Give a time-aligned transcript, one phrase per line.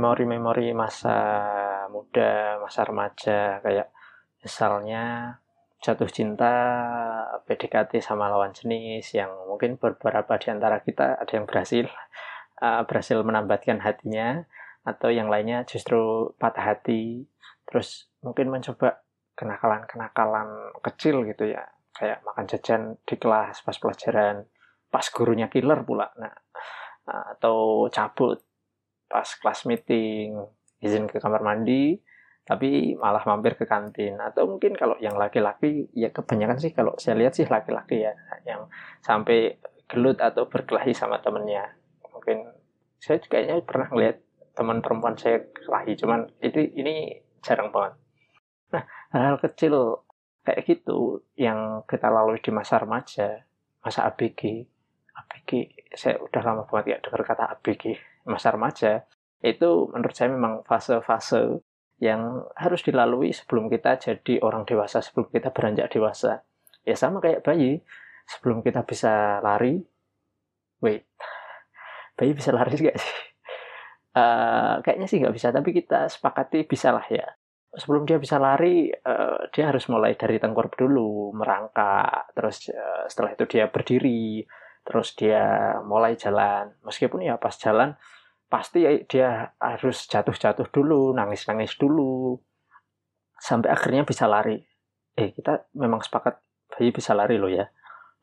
[0.00, 1.16] memori-memori masa
[1.92, 3.92] muda, masa remaja kayak
[4.40, 5.36] misalnya
[5.84, 6.56] jatuh cinta,
[7.44, 11.84] PDKT sama lawan jenis yang mungkin beberapa di antara kita ada yang berhasil
[12.64, 14.48] uh, berhasil menambatkan hatinya
[14.88, 17.28] atau yang lainnya justru patah hati
[17.68, 19.04] terus mungkin mencoba
[19.36, 24.48] kenakalan-kenakalan kecil gitu ya kayak makan jajan di kelas pas pelajaran
[24.88, 26.32] pas gurunya killer pula nah
[27.36, 28.40] atau cabut
[29.10, 30.38] pas kelas meeting
[30.80, 31.98] izin ke kamar mandi
[32.46, 34.18] tapi malah mampir ke kantin.
[34.18, 38.14] Atau mungkin kalau yang laki-laki ya kebanyakan sih kalau saya lihat sih laki-laki ya
[38.46, 38.66] yang
[39.02, 41.78] sampai gelut atau berkelahi sama temennya.
[42.10, 42.50] Mungkin
[42.98, 44.16] saya juga kayaknya pernah ngeliat
[44.54, 47.94] teman perempuan saya kelahi cuman itu ini jarang banget.
[48.74, 48.82] Nah
[49.14, 50.02] hal-hal kecil
[50.42, 53.44] kayak gitu yang kita lalui di masa remaja
[53.84, 54.66] masa ABG
[55.14, 55.50] ABG
[55.92, 57.96] saya udah lama banget ya dengar kata ABG
[58.28, 59.04] masa remaja
[59.40, 61.64] itu menurut saya memang fase-fase
[62.00, 66.44] yang harus dilalui sebelum kita jadi orang dewasa, sebelum kita beranjak dewasa.
[66.84, 67.84] Ya sama kayak bayi,
[68.24, 69.84] sebelum kita bisa lari,
[70.80, 71.04] wait,
[72.16, 73.16] bayi bisa lari nggak sih?
[74.16, 77.28] Uh, kayaknya sih nggak bisa, tapi kita sepakati bisa lah ya.
[77.70, 83.36] Sebelum dia bisa lari, uh, dia harus mulai dari tengkurap dulu, merangkak, terus uh, setelah
[83.36, 84.42] itu dia berdiri,
[84.88, 86.72] terus dia mulai jalan.
[86.80, 87.92] Meskipun ya pas jalan,
[88.50, 92.34] pasti dia harus jatuh-jatuh dulu, nangis-nangis dulu,
[93.38, 94.58] sampai akhirnya bisa lari.
[95.14, 96.42] Eh, kita memang sepakat
[96.74, 97.70] bayi bisa lari loh ya.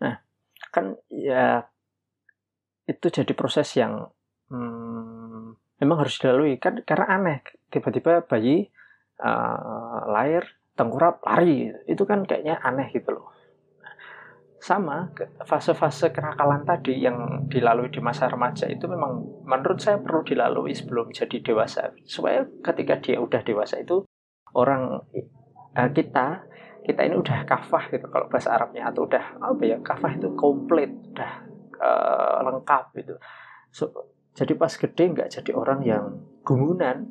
[0.04, 0.20] Nah,
[0.70, 1.64] kan ya
[2.88, 4.08] itu jadi proses yang
[4.52, 8.72] hmm, memang harus dilalui kan karena aneh tiba-tiba bayi
[9.20, 13.37] uh, lahir tengkurap lari itu kan kayaknya aneh gitu loh
[14.58, 15.14] sama
[15.46, 21.14] fase-fase kenakalan tadi yang dilalui di masa remaja itu memang menurut saya perlu dilalui sebelum
[21.14, 21.94] jadi dewasa.
[22.10, 24.02] Supaya ketika dia udah dewasa itu
[24.58, 24.98] orang
[25.78, 26.50] uh, kita
[26.82, 28.10] kita ini udah kafah gitu.
[28.10, 31.32] Kalau bahasa Arabnya atau udah apa ya kafah itu komplit udah
[31.78, 33.14] uh, lengkap gitu.
[33.70, 33.94] So,
[34.34, 36.06] jadi pas gede nggak jadi orang yang
[36.42, 37.06] gumunan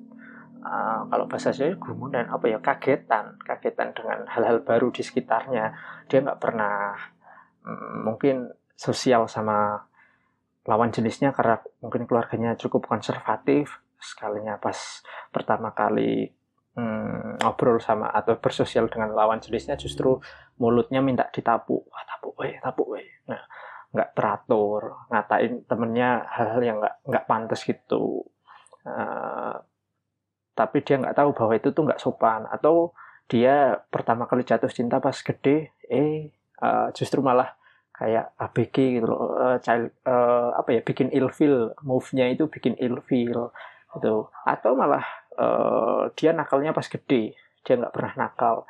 [0.67, 3.39] uh, kalau bahasa saya gumunan apa ya kagetan.
[3.39, 5.71] Kagetan dengan hal-hal baru di sekitarnya.
[6.11, 6.97] Dia nggak pernah
[8.07, 9.87] mungkin sosial sama
[10.67, 13.83] lawan jenisnya karena mungkin keluarganya cukup konservatif.
[13.97, 16.31] Sekalinya pas pertama kali
[16.77, 20.21] hmm, ngobrol sama atau bersosial dengan lawan jenisnya justru
[20.61, 23.09] mulutnya minta ditapuk wah tapuk weh tapuk weh.
[23.27, 23.41] Nah
[23.95, 25.09] nggak teratur.
[25.09, 28.27] Ngatain temennya hal-hal yang nggak nggak pantas gitu.
[28.87, 29.57] Uh,
[30.57, 32.45] tapi dia nggak tahu bahwa itu tuh nggak sopan.
[32.53, 32.93] Atau
[33.27, 36.31] dia pertama kali jatuh cinta pas gede eh
[36.63, 37.57] uh, justru malah
[37.97, 43.53] kayak ABG gitu loh uh, child uh, apa ya bikin ilfil move-nya itu bikin ilfil
[43.97, 44.15] gitu.
[44.45, 45.05] Atau malah
[45.41, 47.33] uh, dia nakalnya pas gede
[47.65, 48.69] dia nggak pernah nakal.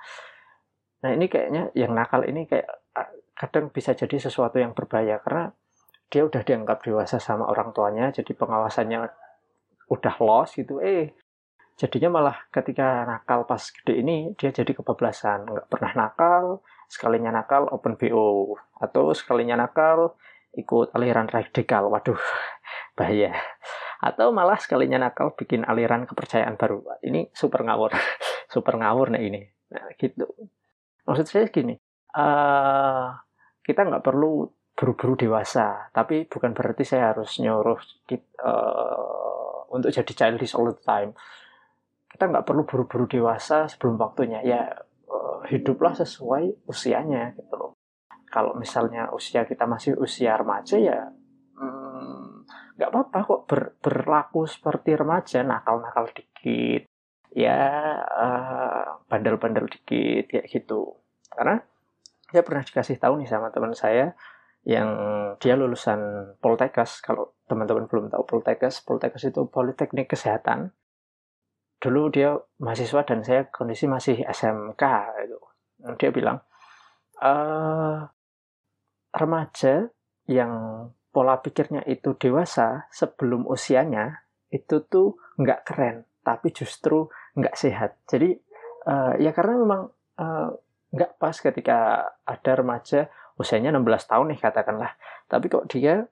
[1.02, 2.70] Nah ini kayaknya yang nakal ini kayak
[3.36, 5.52] kadang bisa jadi sesuatu yang berbahaya karena
[6.08, 9.10] dia udah dianggap dewasa sama orang tuanya jadi pengawasannya
[9.92, 10.78] udah lost gitu.
[10.80, 11.12] Eh
[11.76, 17.68] jadinya malah ketika nakal pas gede ini dia jadi kebablasan nggak pernah nakal sekalinya nakal
[17.70, 20.16] open BO atau sekalinya nakal
[20.56, 21.90] ikut aliran radikal.
[21.92, 22.18] Waduh
[22.98, 23.34] bahaya.
[24.00, 26.84] Atau malah sekalinya nakal bikin aliran kepercayaan baru.
[27.04, 27.92] Ini super ngawur.
[28.46, 29.42] Super ngawur nih ini.
[29.74, 30.30] Nah gitu.
[31.02, 31.74] Maksud saya gini
[32.16, 33.12] uh,
[33.60, 35.92] kita nggak perlu buru-buru dewasa.
[35.92, 37.80] Tapi bukan berarti saya harus nyuruh
[38.44, 41.12] uh, untuk jadi childish all the time.
[42.08, 44.40] Kita nggak perlu buru-buru dewasa sebelum waktunya.
[44.44, 44.62] Ya
[45.10, 47.72] uh, hiduplah sesuai usianya gitu loh.
[48.30, 51.08] Kalau misalnya usia kita masih usia remaja ya
[51.56, 52.44] hmm,
[52.76, 55.40] nggak hmm, apa-apa kok ber, berlaku seperti remaja.
[55.46, 56.90] Nakal-nakal dikit
[57.32, 57.58] ya
[58.02, 61.00] uh, bandel-bandel dikit kayak gitu.
[61.32, 61.60] Karena
[62.28, 64.12] saya pernah dikasih tahu nih sama teman saya
[64.66, 64.90] yang
[65.38, 67.00] dia lulusan Poltekkes.
[67.00, 70.74] Kalau teman-teman belum tahu Poltekkes Poltekkes itu Politeknik Kesehatan
[71.76, 72.32] dulu dia
[72.62, 74.84] mahasiswa dan saya kondisi masih SMK
[75.28, 75.38] itu
[76.00, 76.40] dia bilang
[77.20, 77.32] e,
[79.12, 79.88] remaja
[80.26, 80.52] yang
[81.12, 87.06] pola pikirnya itu dewasa sebelum usianya itu tuh nggak keren tapi justru
[87.38, 88.02] nggak sehat.
[88.10, 88.34] Jadi
[88.90, 89.86] uh, ya karena memang
[90.18, 90.48] uh,
[90.90, 93.06] nggak pas ketika ada remaja
[93.38, 94.92] usianya 16 tahun nih katakanlah.
[95.30, 96.02] Tapi kok dia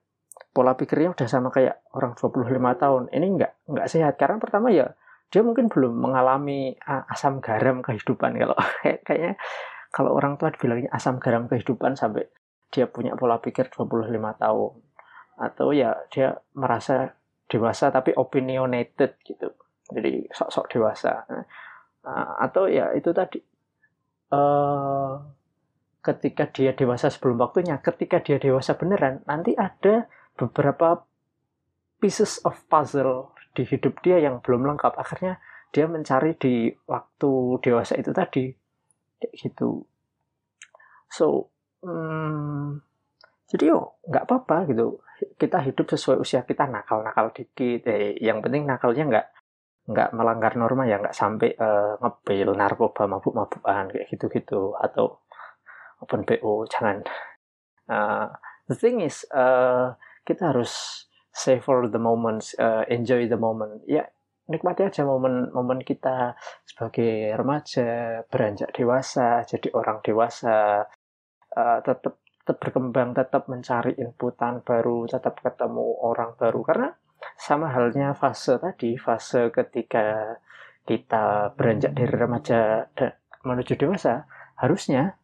[0.55, 4.15] pola pikirnya udah sama kayak orang 25 tahun ini nggak nggak sehat.
[4.15, 4.87] Karena pertama ya
[5.35, 6.71] dia mungkin belum mengalami
[7.11, 8.55] asam garam kehidupan kalau
[9.07, 9.35] kayaknya
[9.91, 12.23] kalau orang tua dibilangnya asam garam kehidupan sampai
[12.71, 14.73] dia punya pola pikir 25 tahun.
[15.35, 17.19] Atau ya dia merasa
[17.51, 19.51] dewasa tapi opinionated gitu.
[19.91, 21.27] Jadi sok-sok dewasa.
[22.39, 23.43] Atau ya itu tadi
[24.31, 25.19] uh,
[25.99, 30.07] ketika dia dewasa sebelum waktunya ketika dia dewasa beneran nanti ada
[30.39, 31.03] beberapa
[31.99, 34.99] pieces of puzzle di hidup dia yang belum lengkap.
[34.99, 35.39] Akhirnya
[35.71, 37.31] dia mencari di waktu
[37.63, 38.51] dewasa itu tadi.
[39.17, 39.87] Kayak gitu.
[41.07, 41.49] So
[41.79, 42.83] hmm,
[43.47, 44.99] jadi yo nggak apa-apa gitu.
[45.39, 47.87] Kita hidup sesuai usia kita nakal-nakal dikit.
[47.87, 49.27] Eh, yang penting nakalnya nggak
[49.85, 54.75] nggak melanggar norma ya nggak sampai uh, ngebel narkoba mabuk-mabukan kayak gitu-gitu.
[54.75, 55.23] Atau
[56.03, 57.05] open BO jangan.
[57.87, 58.27] Uh,
[58.67, 59.93] the thing is uh,
[60.25, 63.83] kita harus savor the moments, uh, enjoy the moment.
[63.83, 64.07] Ya,
[64.47, 70.87] nikmati aja momen-momen kita sebagai remaja, beranjak dewasa, jadi orang dewasa,
[71.51, 76.61] uh, tetap tetap berkembang, tetap mencari inputan baru, tetap ketemu orang baru.
[76.61, 76.93] Karena
[77.35, 80.37] sama halnya fase tadi, fase ketika
[80.85, 82.85] kita beranjak dari remaja
[83.41, 84.29] menuju dewasa,
[84.61, 85.17] harusnya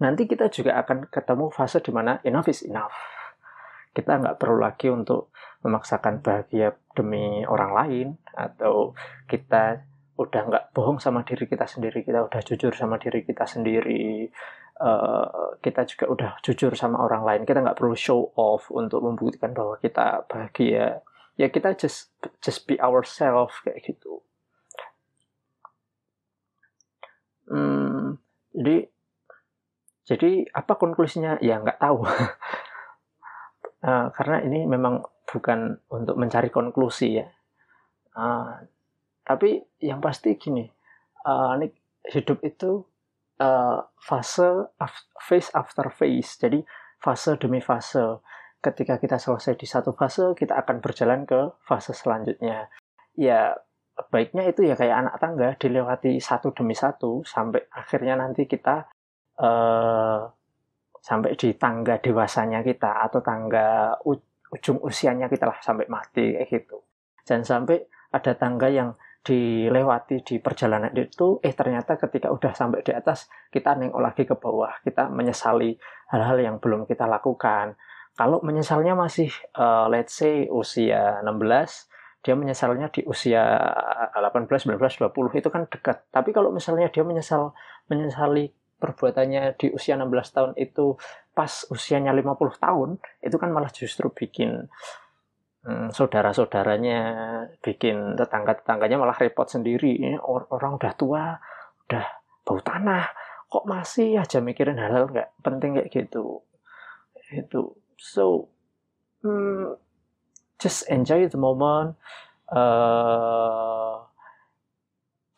[0.00, 3.19] nanti kita juga akan ketemu fase di mana enough is enough
[4.00, 5.28] kita nggak perlu lagi untuk
[5.60, 8.96] memaksakan bahagia demi orang lain atau
[9.28, 9.84] kita
[10.16, 14.28] udah nggak bohong sama diri kita sendiri kita udah jujur sama diri kita sendiri
[14.80, 19.52] uh, kita juga udah jujur sama orang lain kita nggak perlu show off untuk membuktikan
[19.52, 21.04] bahwa kita bahagia.
[21.40, 22.12] Ya kita just
[22.44, 24.20] just be ourselves kayak gitu.
[27.48, 28.20] Hmm,
[28.52, 28.92] jadi
[30.04, 31.40] jadi apa konklusinya?
[31.40, 32.04] Ya nggak tahu
[33.80, 37.26] Uh, karena ini memang bukan untuk mencari konklusi ya.
[38.12, 38.60] Uh,
[39.24, 40.68] tapi yang pasti gini,
[41.24, 41.56] uh,
[42.12, 42.84] hidup itu
[43.40, 44.68] uh, fase
[45.16, 46.36] phase after phase.
[46.36, 46.60] Jadi
[47.00, 48.20] fase demi fase.
[48.60, 52.68] Ketika kita selesai di satu fase, kita akan berjalan ke fase selanjutnya.
[53.16, 53.56] Ya
[54.12, 58.88] baiknya itu ya kayak anak tangga dilewati satu demi satu sampai akhirnya nanti kita
[59.40, 60.24] uh,
[61.00, 63.96] sampai di tangga dewasanya kita atau tangga
[64.52, 66.84] ujung usianya kita lah sampai mati kayak gitu.
[67.24, 67.80] Dan sampai
[68.12, 73.76] ada tangga yang dilewati di perjalanan itu, eh ternyata ketika udah sampai di atas, kita
[73.76, 75.76] nengok lagi ke bawah, kita menyesali
[76.08, 77.76] hal-hal yang belum kita lakukan.
[78.16, 79.28] Kalau menyesalnya masih,
[79.60, 81.88] uh, let's say, usia 16,
[82.20, 83.44] dia menyesalnya di usia
[84.16, 86.04] 18, 19, 20, itu kan dekat.
[86.12, 87.52] Tapi kalau misalnya dia menyesal
[87.88, 90.96] menyesali perbuatannya di usia 16 tahun itu
[91.36, 92.90] pas usianya 50 tahun,
[93.20, 94.66] itu kan malah justru bikin
[95.68, 97.00] hmm, saudara-saudaranya,
[97.60, 100.00] bikin tetangga-tetangganya malah repot sendiri.
[100.00, 101.36] Ini orang udah tua,
[101.86, 102.06] udah
[102.42, 103.04] bau tanah,
[103.46, 106.40] kok masih aja mikirin hal-hal nggak penting kayak gitu.
[107.30, 107.76] Itu.
[108.00, 108.48] So,
[109.20, 109.76] hmm,
[110.56, 112.00] just enjoy the moment.
[112.50, 114.02] Uh,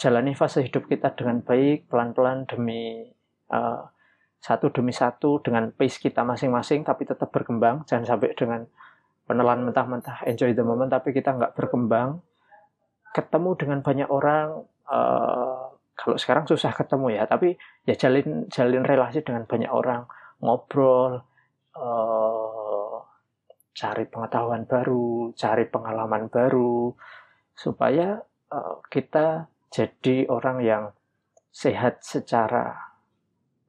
[0.03, 3.13] jalani fase hidup kita dengan baik, pelan-pelan demi
[3.53, 3.85] uh,
[4.43, 7.87] satu demi satu dengan pace kita masing-masing tapi tetap berkembang.
[7.87, 8.67] Jangan sampai dengan
[9.29, 12.19] penelan mentah-mentah enjoy the moment tapi kita nggak berkembang.
[13.13, 17.55] Ketemu dengan banyak orang uh, kalau sekarang susah ketemu ya tapi
[17.87, 20.09] ya jalin jalin relasi dengan banyak orang.
[20.43, 21.23] Ngobrol
[21.79, 22.97] uh,
[23.73, 26.93] cari pengetahuan baru cari pengalaman baru
[27.55, 28.21] supaya
[28.93, 30.85] kita jadi orang yang
[31.49, 32.92] sehat secara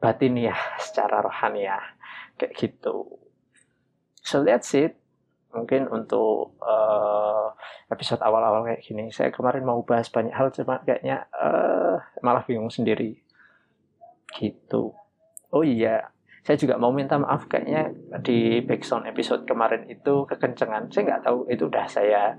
[0.03, 0.55] batin ya
[0.85, 1.79] secara rohani ya
[2.35, 3.07] kayak gitu.
[4.19, 4.99] So that's it.
[5.55, 7.53] Mungkin untuk uh,
[7.87, 9.13] episode awal-awal kayak gini.
[9.13, 13.23] Saya kemarin mau bahas banyak hal cuma kayaknya uh, malah bingung sendiri.
[14.33, 14.91] Gitu.
[15.53, 20.91] Oh iya saya juga mau minta maaf kayaknya di backsound episode kemarin itu kekencengan.
[20.91, 22.35] Saya nggak tahu itu udah saya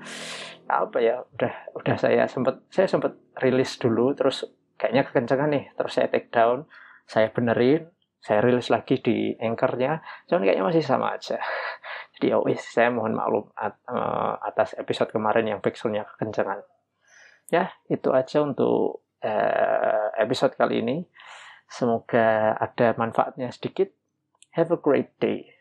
[0.69, 4.45] apa ya udah udah saya sempat saya sempat rilis dulu terus
[4.77, 6.69] kayaknya kekencengan nih terus saya take down
[7.05, 7.95] saya benerin
[8.25, 10.01] saya rilis lagi di anchornya.
[10.25, 11.37] Cuman kayaknya masih sama aja.
[12.17, 16.65] Jadi oh saya mohon maklum eh, atas episode kemarin yang pixelnya kekencangan.
[17.53, 21.05] Ya itu aja untuk uh, episode kali ini.
[21.69, 23.93] Semoga ada manfaatnya sedikit.
[24.57, 25.54] Have a great day